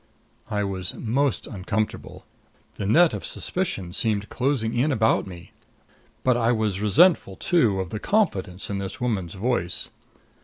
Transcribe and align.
I 0.49 0.63
was 0.63 0.95
most 0.95 1.45
uncomfortable. 1.45 2.25
The 2.73 2.87
net 2.87 3.13
of 3.13 3.23
suspicion 3.23 3.93
seemed 3.93 4.29
closing 4.29 4.73
in 4.75 4.91
about 4.91 5.27
me. 5.27 5.51
But 6.23 6.35
I 6.35 6.51
was 6.53 6.81
resentful, 6.81 7.35
too, 7.35 7.79
of 7.79 7.91
the 7.91 7.99
confidence 7.99 8.71
in 8.71 8.79
this 8.79 8.99
woman's 8.99 9.35
voice. 9.35 9.89